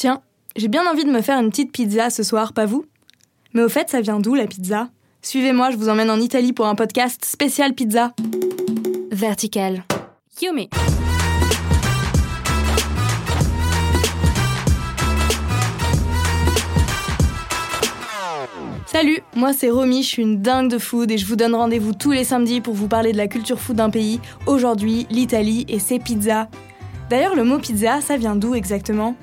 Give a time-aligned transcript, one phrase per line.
[0.00, 0.22] Tiens,
[0.54, 2.84] j'ai bien envie de me faire une petite pizza ce soir, pas vous?
[3.52, 4.90] Mais au fait, ça vient d'où la pizza?
[5.22, 8.12] Suivez-moi, je vous emmène en Italie pour un podcast spécial pizza.
[9.10, 9.82] Vertical.
[10.40, 10.70] Yumi.
[18.86, 21.92] Salut, moi c'est Romy, je suis une dingue de food et je vous donne rendez-vous
[21.92, 24.20] tous les samedis pour vous parler de la culture food d'un pays.
[24.46, 26.46] Aujourd'hui, l'Italie et ses pizzas.
[27.10, 29.16] D'ailleurs, le mot pizza, ça vient d'où exactement?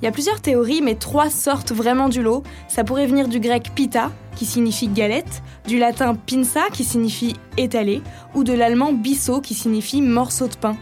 [0.00, 2.42] Il y a plusieurs théories, mais trois sortent vraiment du lot.
[2.68, 8.00] Ça pourrait venir du grec pita, qui signifie galette, du latin pinza, qui signifie étalé,
[8.34, 10.76] ou de l'allemand bisso, qui signifie morceau de pain.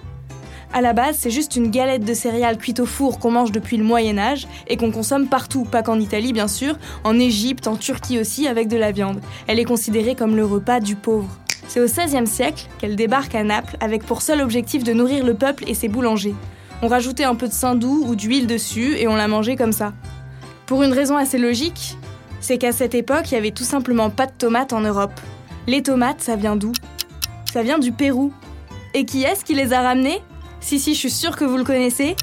[0.72, 3.76] À la base, c'est juste une galette de céréales cuite au four qu'on mange depuis
[3.76, 7.76] le Moyen Âge et qu'on consomme partout, pas qu'en Italie bien sûr, en Égypte, en
[7.76, 9.20] Turquie aussi avec de la viande.
[9.46, 11.28] Elle est considérée comme le repas du pauvre.
[11.66, 15.34] C'est au XVIe siècle qu'elle débarque à Naples avec pour seul objectif de nourrir le
[15.34, 16.34] peuple et ses boulangers.
[16.80, 19.92] On rajoutait un peu de saindoux ou d'huile dessus et on la mangeait comme ça.
[20.66, 21.96] Pour une raison assez logique,
[22.40, 25.18] c'est qu'à cette époque, il y avait tout simplement pas de tomates en Europe.
[25.66, 26.72] Les tomates, ça vient d'où?
[27.52, 28.32] Ça vient du Pérou.
[28.94, 30.22] Et qui est-ce qui les a ramenées?
[30.60, 32.16] Si, si, je suis sûre que vous le connaissez.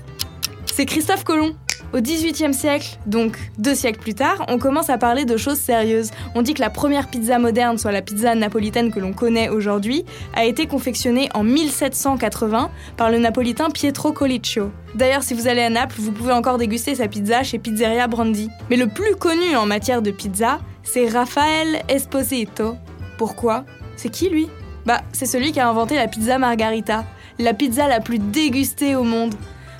[0.74, 1.54] C'est Christophe Colomb.
[1.94, 6.12] Au XVIIIe siècle, donc deux siècles plus tard, on commence à parler de choses sérieuses.
[6.36, 10.06] On dit que la première pizza moderne, soit la pizza napolitaine que l'on connaît aujourd'hui,
[10.36, 14.72] a été confectionnée en 1780 par le napolitain Pietro Colicchio.
[14.96, 18.50] D'ailleurs, si vous allez à Naples, vous pouvez encore déguster sa pizza chez Pizzeria Brandi.
[18.70, 22.76] Mais le plus connu en matière de pizza, c'est Raphaël Esposito.
[23.18, 23.66] Pourquoi?
[23.96, 24.50] C'est qui lui?
[24.86, 27.06] Bah, c'est celui qui a inventé la pizza margarita
[27.40, 29.34] la pizza la plus dégustée au monde.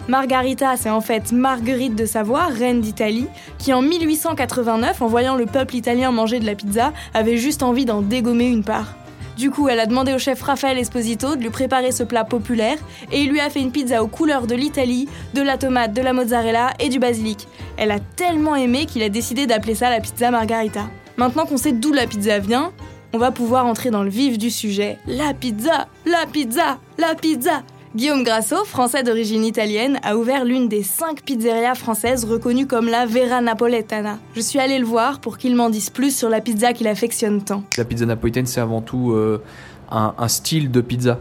[0.08, 3.26] Margarita, c'est en fait Marguerite de Savoie, reine d'Italie,
[3.58, 7.86] qui en 1889, en voyant le peuple italien manger de la pizza, avait juste envie
[7.86, 8.96] d'en dégommer une part.
[9.36, 12.78] Du coup, elle a demandé au chef Raphaël Esposito de lui préparer ce plat populaire
[13.12, 16.02] et il lui a fait une pizza aux couleurs de l'Italie, de la tomate, de
[16.02, 17.48] la mozzarella et du basilic.
[17.76, 20.88] Elle a tellement aimé qu'il a décidé d'appeler ça la pizza margarita.
[21.18, 22.72] Maintenant qu'on sait d'où la pizza vient,
[23.12, 25.00] on va pouvoir entrer dans le vif du sujet.
[25.08, 27.64] La pizza, la pizza, la pizza.
[27.96, 33.06] Guillaume Grasso, français d'origine italienne, a ouvert l'une des cinq pizzerias françaises reconnues comme la
[33.06, 34.18] Vera Napoletana.
[34.36, 37.42] Je suis allée le voir pour qu'il m'en dise plus sur la pizza qu'il affectionne
[37.42, 37.64] tant.
[37.78, 39.42] La pizza napolitaine, c'est avant tout euh,
[39.90, 41.20] un, style de pizza.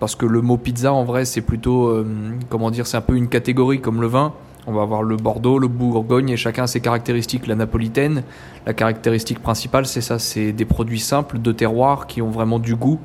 [0.00, 2.06] Parce que le mot pizza, en vrai, c'est plutôt, euh,
[2.48, 4.32] comment dire, c'est un peu une catégorie comme le vin.
[4.66, 7.46] On va avoir le Bordeaux, le Bourgogne et chacun a ses caractéristiques.
[7.46, 8.22] La napolitaine,
[8.64, 12.76] la caractéristique principale, c'est ça, c'est des produits simples de terroir qui ont vraiment du
[12.76, 12.98] goût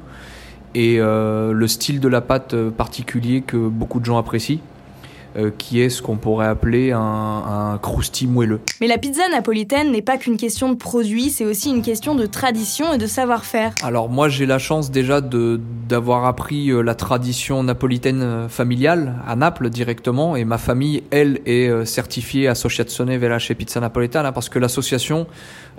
[0.75, 4.59] et euh, le style de la pâte particulier que beaucoup de gens apprécient.
[5.38, 8.62] Euh, qui est ce qu'on pourrait appeler un, un crousti moelleux.
[8.81, 12.25] Mais la pizza napolitaine n'est pas qu'une question de produit, c'est aussi une question de
[12.25, 13.75] tradition et de savoir-faire.
[13.84, 19.35] Alors moi j'ai la chance déjà d'avoir appris euh, la tradition napolitaine euh, familiale à
[19.35, 25.28] Naples directement et ma famille elle est certifiée Associazione Velace Pizza Napoletana parce que l'association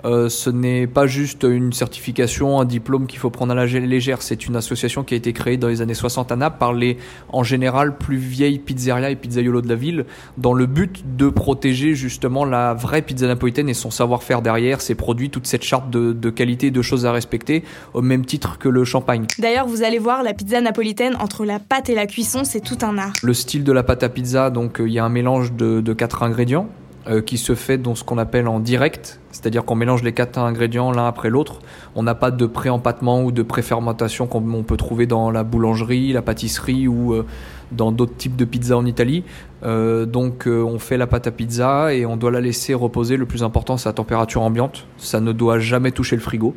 [0.03, 4.47] ce n'est pas juste une certification, un diplôme qu'il faut prendre à la légère, c'est
[4.47, 6.97] une association qui a été créée dans les années 60 à Naples par les
[7.29, 10.05] en général plus vieilles pizzerias et pizzerias de la ville,
[10.37, 14.95] dans le but de protéger justement la vraie pizza napolitaine et son savoir-faire derrière, ses
[14.95, 17.63] produits, toute cette charte de, qualité, de choses à respecter,
[17.93, 19.25] au même titre que le champagne.
[19.39, 22.77] D'ailleurs, vous allez voir, la pizza napolitaine, entre la pâte et la cuisson, c'est tout
[22.81, 23.13] un art.
[23.23, 25.93] Le style de la pâte à pizza, donc euh, il y a un mélange de,
[25.93, 26.69] quatre ingrédients.
[27.07, 30.37] Euh, qui se fait dans ce qu'on appelle en direct, c'est-à-dire qu'on mélange les quatre
[30.37, 31.57] ingrédients l'un après l'autre.
[31.95, 36.13] On n'a pas de pré-empattement ou de pré-fermentation comme on peut trouver dans la boulangerie,
[36.13, 37.25] la pâtisserie ou euh,
[37.71, 39.23] dans d'autres types de pizzas en Italie.
[39.63, 43.17] Euh, donc on fait la pâte à pizza et on doit la laisser reposer.
[43.17, 44.85] Le plus important, c'est la température ambiante.
[44.97, 46.55] Ça ne doit jamais toucher le frigo.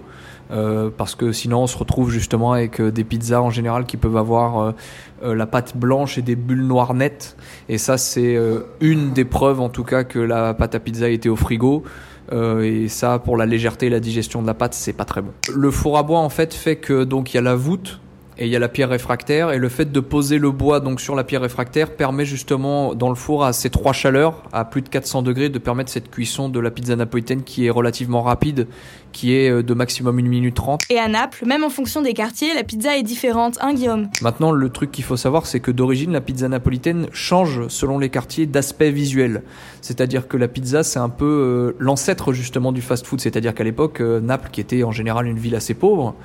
[0.51, 4.17] Euh, parce que sinon on se retrouve justement avec des pizzas en général qui peuvent
[4.17, 4.75] avoir
[5.23, 7.37] la pâte blanche et des bulles noires nettes.
[7.69, 8.39] Et ça c'est
[8.81, 11.85] une des preuves en tout cas que la pâte à pizza était au frigo.
[12.33, 15.33] et ça, pour la légèreté et la digestion de la pâte, c'est pas très bon.
[15.53, 18.01] Le four à bois, en fait, fait que donc il y a la voûte
[18.39, 21.01] et il y a la pierre réfractaire et le fait de poser le bois donc
[21.01, 24.83] sur la pierre réfractaire permet justement dans le four à ces trois chaleurs à plus
[24.83, 28.67] de 400 degrés de permettre cette cuisson de la pizza napolitaine qui est relativement rapide
[29.13, 32.13] qui est euh, de maximum 1 minute 30 et à Naples même en fonction des
[32.13, 33.59] quartiers la pizza est différente.
[33.61, 34.09] Hein Guillaume?
[34.23, 38.09] Maintenant le truc qu'il faut savoir c'est que d'origine la pizza napolitaine change selon les
[38.09, 39.43] quartiers d'aspect visuel.
[39.81, 43.65] C'est-à-dire que la pizza c'est un peu euh, l'ancêtre justement du fast food c'est-à-dire qu'à
[43.65, 46.17] l'époque euh, Naples qui était en général une ville assez pauvre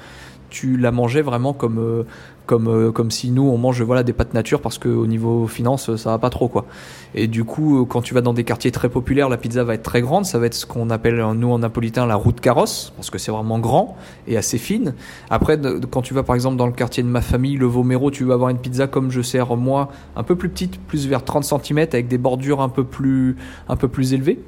[0.49, 2.05] tu la mangeais vraiment comme
[2.49, 5.95] comme, euh, comme si nous on mange voilà des pâtes nature parce qu'au niveau finance
[5.97, 6.65] ça va pas trop quoi.
[7.13, 9.83] Et du coup quand tu vas dans des quartiers très populaires la pizza va être
[9.83, 13.11] très grande, ça va être ce qu'on appelle nous en napolitain la route carrosse parce
[13.11, 13.95] que c'est vraiment grand
[14.27, 14.95] et assez fine.
[15.29, 15.59] Après
[15.91, 18.33] quand tu vas par exemple dans le quartier de ma famille, le Vomero, tu vas
[18.33, 21.77] avoir une pizza comme je sers moi, un peu plus petite, plus vers 30 cm
[21.77, 23.35] avec des bordures un peu plus
[23.67, 24.39] un peu plus élevées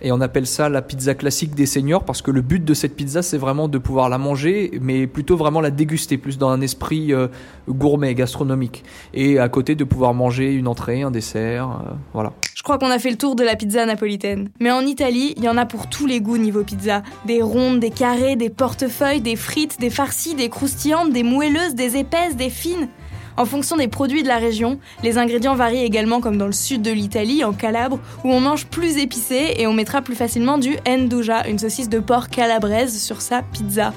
[0.00, 2.96] et on appelle ça la pizza classique des seniors parce que le but de cette
[2.96, 6.60] pizza c'est vraiment de pouvoir la manger mais plutôt vraiment la déguster plus dans un
[6.60, 7.28] esprit euh,
[7.68, 8.84] gourmet gastronomique
[9.14, 12.90] et à côté de pouvoir manger une entrée un dessert euh, voilà je crois qu'on
[12.90, 14.50] a fait le tour de la pizza napolitaine.
[14.58, 17.04] Mais en Italie, il y en a pour tous les goûts niveau pizza.
[17.24, 21.96] Des rondes, des carrés, des portefeuilles, des frites, des farcies, des croustillantes, des moelleuses, des
[21.96, 22.88] épaisses, des fines.
[23.38, 26.82] En fonction des produits de la région, les ingrédients varient également comme dans le sud
[26.82, 30.76] de l'Italie, en Calabre, où on mange plus épicé et on mettra plus facilement du
[30.84, 33.92] nduja, une saucisse de porc calabraise, sur sa pizza.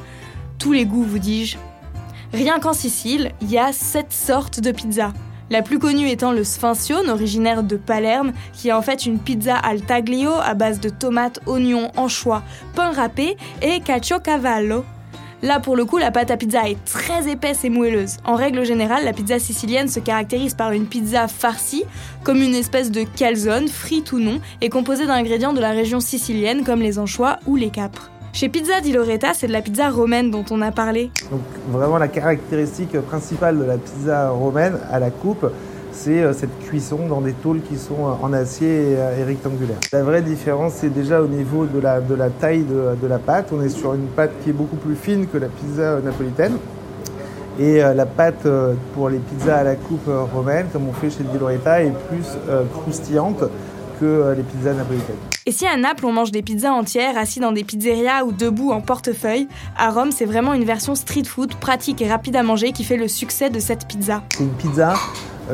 [0.60, 1.58] Tous les goûts, vous dis-je.
[2.34, 5.12] Rien qu'en Sicile, il y a sept sortes de pizza.
[5.50, 9.56] La plus connue étant le Sfincione, originaire de Palerme, qui est en fait une pizza
[9.56, 12.44] al taglio à base de tomates, oignons, anchois,
[12.76, 14.86] pain râpé et cavallo.
[15.44, 18.18] Là, pour le coup, la pâte à pizza est très épaisse et moelleuse.
[18.26, 21.84] En règle générale, la pizza sicilienne se caractérise par une pizza farcie,
[22.24, 26.64] comme une espèce de calzone, frite ou non, et composée d'ingrédients de la région sicilienne
[26.64, 28.12] comme les anchois ou les capres.
[28.34, 31.10] Chez Pizza di Loretta, c'est de la pizza romaine dont on a parlé.
[31.32, 35.52] Donc vraiment la caractéristique principale de la pizza romaine à la coupe,
[35.92, 39.80] c'est euh, cette cuisson dans des tôles qui sont euh, en acier euh, et, rectangulaires.
[39.92, 43.50] La vraie différence, c'est déjà au niveau de la, de la taille de, la pâte.
[43.52, 46.58] On est sur une pâte qui est beaucoup plus fine que la pizza napolitaine.
[47.60, 48.48] Et la pâte
[48.94, 52.26] pour les pizzas à la coupe romaine, comme on fait chez Di Loretta, est plus
[52.74, 53.44] croustillante
[54.00, 55.18] que les pizzas napolitaines.
[55.46, 58.72] Et si à Naples on mange des pizzas entières assis dans des pizzerias ou debout
[58.72, 59.48] en portefeuille,
[59.78, 62.98] à Rome c'est vraiment une version street food pratique et rapide à manger qui fait
[62.98, 64.24] le succès de cette pizza.
[64.32, 64.94] C'est une pizza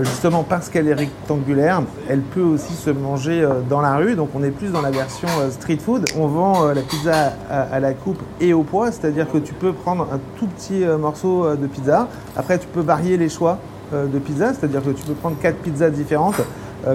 [0.02, 4.16] justement parce qu'elle est rectangulaire, elle peut aussi se manger euh, dans la rue.
[4.16, 6.06] Donc on est plus dans la version euh, street food.
[6.18, 10.08] On vend la pizza à la coupe et au poids, c'est-à-dire que tu peux prendre
[10.12, 12.08] un tout petit morceau de pizza.
[12.36, 13.60] Après, tu peux varier les choix
[13.92, 16.42] de pizza, c'est-à-dire que tu peux prendre quatre pizzas différentes.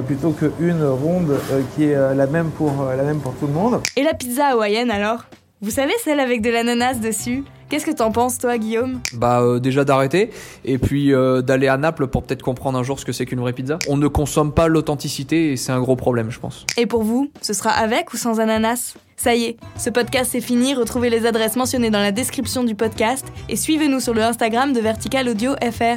[0.06, 1.32] plutôt qu'une ronde
[1.74, 3.80] qui est la même, pour, la même pour tout le monde.
[3.96, 5.24] Et la pizza hawaïenne alors?
[5.60, 7.44] Vous savez celle avec de l'ananas dessus?
[7.72, 9.00] Qu'est-ce que t'en penses, toi, Guillaume?
[9.14, 10.28] Bah, euh, déjà d'arrêter,
[10.62, 13.40] et puis euh, d'aller à Naples pour peut-être comprendre un jour ce que c'est qu'une
[13.40, 13.78] vraie pizza.
[13.88, 16.66] On ne consomme pas l'authenticité, et c'est un gros problème, je pense.
[16.76, 18.96] Et pour vous, ce sera avec ou sans ananas?
[19.16, 20.74] Ça y est, ce podcast est fini.
[20.74, 24.80] Retrouvez les adresses mentionnées dans la description du podcast et suivez-nous sur le Instagram de
[24.80, 25.96] Vertical Audio FR.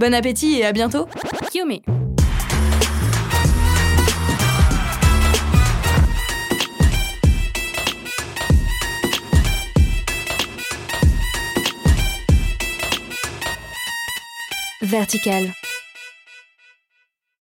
[0.00, 1.06] Bon appétit et à bientôt.
[1.52, 1.78] Guillaume.
[14.92, 15.54] Vertical